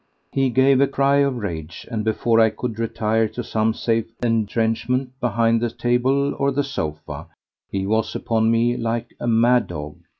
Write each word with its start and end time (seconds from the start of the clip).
He 0.31 0.49
gave 0.49 0.81
a 0.81 0.87
cry 0.87 1.17
of 1.17 1.35
rage, 1.37 1.85
and 1.91 2.03
before 2.03 2.39
I 2.39 2.49
could 2.49 2.79
retire 2.79 3.27
to 3.27 3.43
some 3.43 3.71
safe 3.75 4.07
entrenchment 4.23 5.11
behind 5.19 5.61
the 5.61 5.69
table 5.69 6.33
or 6.39 6.49
the 6.51 6.63
sofa, 6.63 7.27
he 7.69 7.85
was 7.85 8.15
upon 8.15 8.49
me 8.49 8.75
like 8.77 9.13
a 9.19 9.27
mad 9.27 9.67
dog. 9.67 9.97